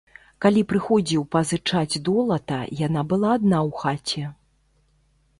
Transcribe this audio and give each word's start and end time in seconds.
Калі 0.43 0.61
прыходзіў 0.69 1.25
пазычаць 1.35 1.99
долата, 2.07 2.57
яна 2.79 3.03
была 3.11 3.29
адна 3.39 3.57
ў 3.67 3.83
хаце. 3.83 4.23